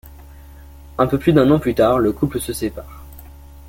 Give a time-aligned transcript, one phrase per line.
[0.97, 3.03] Un peu plus d'un an plus tard, le couple se sépare.